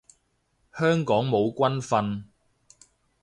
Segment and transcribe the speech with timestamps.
[0.75, 2.23] 香港冇軍訓